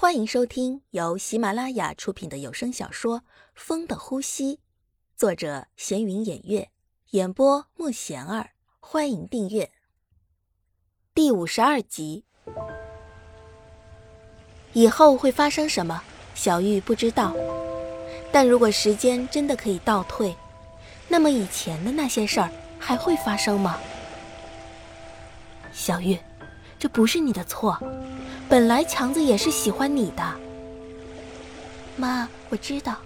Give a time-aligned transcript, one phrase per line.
[0.00, 3.18] 欢迎收听由喜马拉雅出品的有声小说
[3.56, 4.54] 《风的呼吸》，
[5.16, 6.70] 作者闲云掩月，
[7.10, 8.50] 演播莫贤儿。
[8.78, 9.72] 欢迎订阅
[11.12, 12.24] 第五十二集。
[14.72, 16.00] 以后会发生什么，
[16.32, 17.34] 小玉不知道。
[18.30, 20.32] 但如果时间真的可以倒退，
[21.08, 23.76] 那么以前的那些事儿还会发生吗？
[25.72, 26.16] 小玉，
[26.78, 27.76] 这不是你的错。
[28.48, 30.22] 本来强子也是喜欢你的，
[31.96, 32.96] 妈，我知道。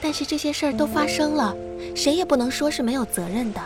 [0.00, 1.56] 但是这些事儿都发生了，
[1.96, 3.60] 谁也不能说是没有责任的。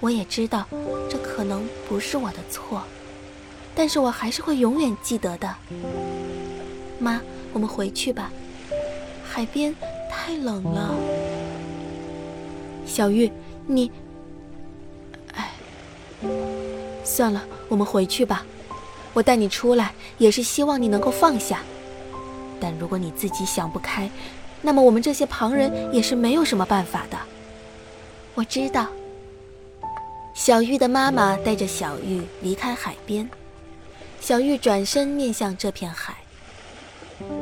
[0.00, 0.66] 我也知道，
[1.08, 2.82] 这可能不是我的错，
[3.74, 5.54] 但是我还是会永远记得的。
[6.98, 7.18] 妈，
[7.54, 8.30] 我们回去吧，
[9.26, 9.74] 海边
[10.10, 10.94] 太冷了。
[12.84, 13.32] 小玉，
[13.66, 13.90] 你，
[15.32, 15.50] 哎，
[17.02, 18.44] 算了，我们回去吧。
[19.14, 21.62] 我带你出来，也是希望你能够放下。
[22.60, 24.10] 但如果你自己想不开，
[24.60, 27.16] 那么我们这些旁人也是没有什么办法的。
[28.34, 28.86] 我知道。
[30.34, 33.30] 小玉的妈妈带着小玉离开海边，
[34.20, 36.16] 小玉转身面向这片海。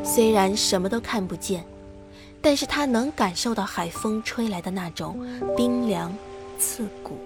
[0.04, 1.64] 虽然什么都看不见，
[2.42, 5.18] 但是她能感受到海风吹来的那种
[5.56, 6.14] 冰凉
[6.58, 7.18] 刺骨。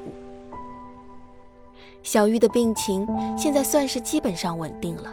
[2.06, 3.04] 小玉的病情
[3.36, 5.12] 现在算是基本上稳定了，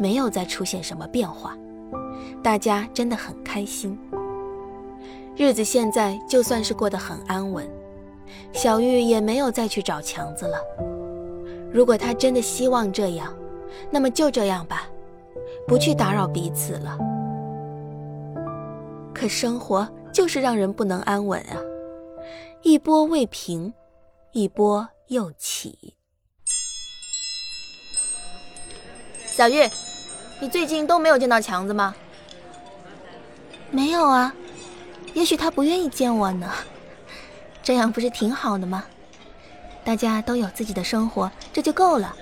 [0.00, 1.54] 没有再出现什么变化，
[2.42, 3.96] 大家真的很开心。
[5.36, 7.68] 日子现在就算是过得很安稳，
[8.54, 10.56] 小玉也没有再去找强子了。
[11.70, 13.30] 如果他真的希望这样，
[13.90, 14.88] 那么就这样吧，
[15.66, 16.96] 不去打扰彼此了。
[19.12, 21.60] 可生活就是让人不能安稳啊，
[22.62, 23.74] 一波未平，
[24.32, 25.97] 一波又起。
[29.38, 29.70] 小玉，
[30.40, 31.94] 你最近都没有见到强子吗？
[33.70, 34.34] 没有啊，
[35.14, 36.52] 也许他不愿意见我呢。
[37.62, 38.84] 这样不是挺好的吗？
[39.84, 42.16] 大家都有自己的生活，这就够了。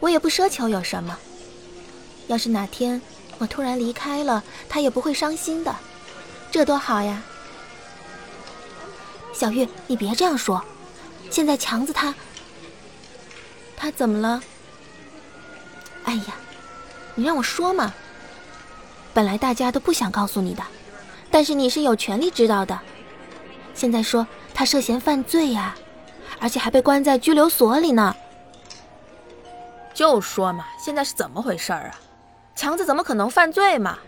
[0.00, 1.16] 我也不奢求有什么。
[2.26, 3.00] 要是哪天
[3.38, 5.72] 我突然离开了，他也不会伤心的，
[6.50, 7.22] 这多好呀！
[9.32, 10.60] 小玉，你别这样说。
[11.30, 12.12] 现在强子他……
[13.76, 14.42] 他怎么了？
[16.02, 16.34] 哎呀！
[17.18, 17.92] 你让我说嘛。
[19.12, 20.62] 本来大家都不想告诉你的，
[21.32, 22.78] 但是你是有权利知道的。
[23.74, 24.24] 现在说
[24.54, 25.74] 他涉嫌犯罪呀，
[26.38, 28.14] 而且还被关在拘留所里呢。
[29.92, 31.98] 就说嘛，现在是怎么回事儿啊？
[32.54, 33.98] 强子怎么可能犯罪嘛？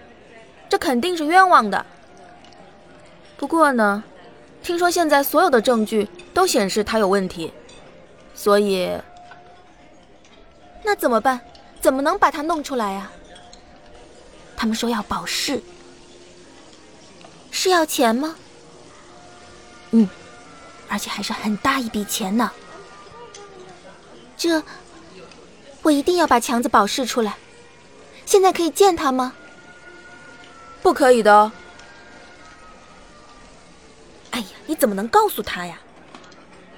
[0.69, 1.85] 这肯定是冤枉的。
[3.37, 4.05] 不过呢，
[4.63, 7.53] 听说现在所有的证据都显示他有问题，
[8.37, 8.97] 所以
[10.85, 11.41] 那怎么办？
[11.81, 13.11] 怎么能把他弄出来呀？
[14.57, 15.63] 他们说要保释，
[17.51, 18.37] 是要钱吗？
[19.93, 20.09] 嗯，
[20.89, 22.53] 而且还是很大一笔钱呢。
[24.37, 24.63] 这，
[25.83, 27.37] 我一定要把强子保释出来。
[28.27, 29.33] 现在可以见他吗？
[30.83, 31.51] 不可以的。
[34.31, 35.79] 哎呀，你怎么能告诉他呀？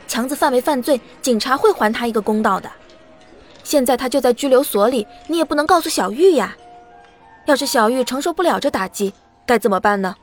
[0.06, 2.70] 强子犯没犯罪，警察会还他一个公道的。
[3.72, 6.54] 现在他就在拘留所里，你也不能告诉小玉呀。
[7.46, 9.14] 要是小玉承受不了这打击，
[9.46, 10.14] 该怎么办呢？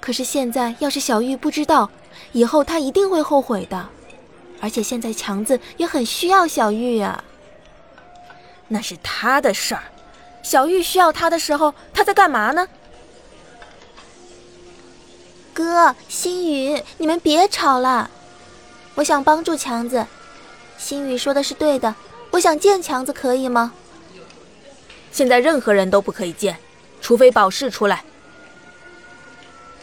[0.00, 1.88] 可是现在要是小玉不知道，
[2.32, 3.88] 以后他一定会后悔的。
[4.60, 7.24] 而且现在强子也很需要小玉呀。
[8.68, 9.84] 那是他的事儿，
[10.42, 12.68] 小玉需要他的时候，他在干嘛呢？
[15.54, 18.10] 哥，心雨，你们别吵了，
[18.96, 20.06] 我想帮助强子。
[20.80, 21.94] 心雨说的是对的，
[22.30, 23.72] 我想见强子，可以吗？
[25.12, 26.56] 现在任何人都不可以见，
[27.02, 28.02] 除非保释出来。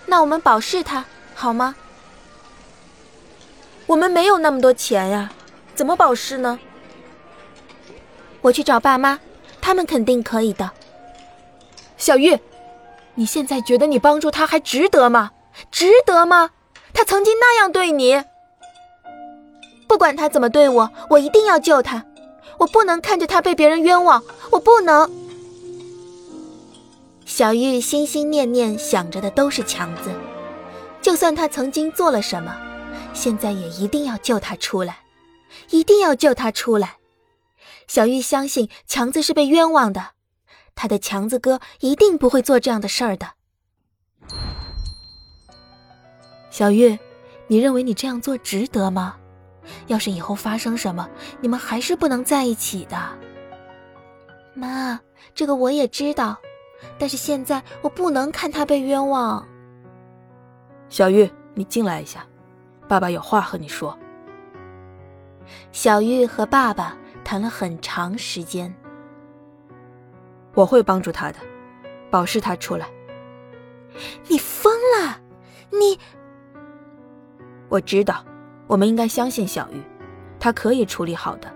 [0.07, 1.06] 那我们保释他
[1.36, 1.75] 好吗？
[3.86, 5.31] 我们没有那么多钱呀，
[5.75, 6.59] 怎么保释呢？
[8.41, 9.19] 我去找爸妈，
[9.62, 10.72] 他们肯定可以的。
[11.95, 12.39] 小玉，
[13.13, 15.31] 你现在觉得你帮助他还值得吗？
[15.72, 16.50] 值得吗？
[16.92, 18.24] 他曾经那样对你。
[19.88, 22.06] 不管他怎么对我，我一定要救他。
[22.57, 25.10] 我不能看着他被别人冤枉，我不能。
[27.25, 30.10] 小玉心心念念想着的都是强子，
[31.01, 32.56] 就算他曾经做了什么，
[33.13, 35.00] 现在也一定要救他出来，
[35.69, 36.98] 一定要救他出来。
[37.88, 40.12] 小玉相信强子是被冤枉的，
[40.74, 43.34] 他的强子哥一定不会做这样的事儿的。
[46.50, 46.98] 小玉，
[47.48, 49.18] 你认为你这样做值得吗？
[49.88, 51.10] 要是以后发生什么，
[51.42, 52.98] 你们还是不能在一起的。
[54.54, 55.00] 妈，
[55.36, 56.38] 这个我也知道，
[56.98, 59.48] 但是现在我不能看他被冤枉。
[60.90, 62.25] 小玉，你进来一下，
[62.88, 63.98] 爸爸有话和你说。
[65.72, 68.74] 小玉和爸爸谈了很长时间。
[70.54, 71.38] 我会帮助他的，
[72.10, 72.90] 保释他出来。
[74.28, 75.20] 你疯了！
[75.72, 76.00] 你，
[77.70, 78.25] 我知道，
[78.68, 79.81] 我们应该相信小玉，
[80.40, 81.52] 她可以处理好的。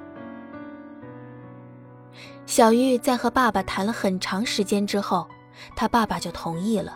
[2.46, 5.28] 小玉在和爸爸谈了很长时间之后，
[5.76, 6.96] 他爸爸就同意了。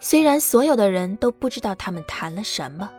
[0.00, 2.90] 虽然所有的人都不知道他们谈了什么，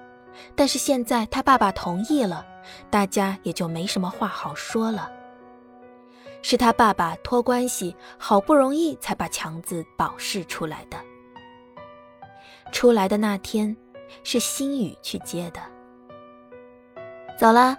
[0.55, 2.45] 但是现在他爸爸同意了，
[2.89, 5.11] 大家也就没什么话好说了。
[6.41, 10.97] 是他爸爸托关系，好不容易才把强子保释出来的。
[12.71, 13.75] 出来的那天，
[14.23, 15.59] 是心雨去接的。
[17.37, 17.77] 走了，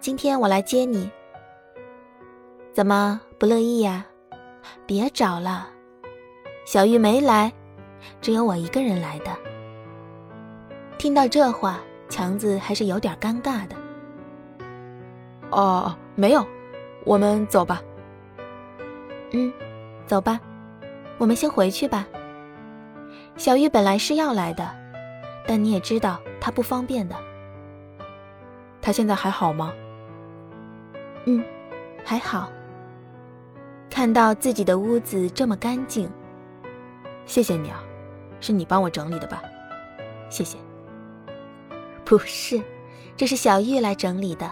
[0.00, 1.10] 今天我来接你。
[2.72, 4.04] 怎么不乐意呀？
[4.86, 5.68] 别找了，
[6.64, 7.52] 小玉没来，
[8.20, 9.30] 只有我一个人来的。
[10.98, 13.76] 听到这话，强子还是有点尴尬的。
[15.50, 16.44] 哦，没有，
[17.04, 17.80] 我们走吧。
[19.32, 19.52] 嗯，
[20.06, 20.40] 走吧，
[21.18, 22.06] 我们先回去吧。
[23.36, 24.68] 小玉本来是要来的，
[25.46, 27.16] 但你也知道他不方便的。
[28.80, 29.72] 他现在还好吗？
[31.26, 31.42] 嗯，
[32.04, 32.50] 还好。
[33.90, 36.10] 看到自己的屋子这么干净，
[37.26, 37.82] 谢谢你啊，
[38.40, 39.42] 是你帮我整理的吧？
[40.28, 40.58] 谢谢。
[42.04, 42.60] 不是，
[43.16, 44.50] 这是小玉来整理的。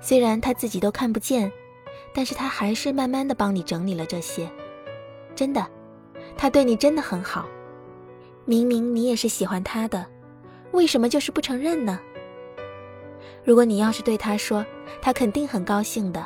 [0.00, 1.50] 虽然她自己都看不见，
[2.14, 4.48] 但是她还是慢慢的帮你整理了这些。
[5.34, 5.66] 真的，
[6.36, 7.46] 她对你真的很好。
[8.48, 10.06] 明明你也是喜欢他的，
[10.70, 11.98] 为什么就是不承认呢？
[13.44, 14.64] 如果你要是对他说，
[15.02, 16.24] 他肯定很高兴的。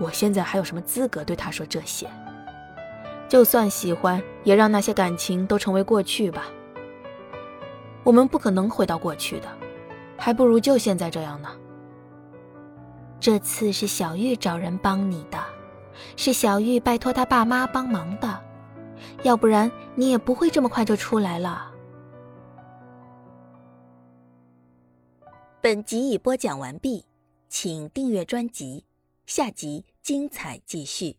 [0.00, 2.08] 我现在还有什么资格对他说这些？
[3.28, 6.46] 就算喜欢，也让那些感情都成为过去吧。
[8.02, 9.48] 我们不可能回到过去的，
[10.16, 11.50] 还不如就现在这样呢。
[13.20, 15.38] 这次是小玉找人帮你的，
[16.16, 18.40] 是小玉拜托他爸妈帮忙的，
[19.22, 21.72] 要不然你也不会这么快就出来了。
[25.60, 27.06] 本集已播讲完毕，
[27.48, 28.84] 请订阅专辑。
[29.26, 31.16] 下集精彩继续。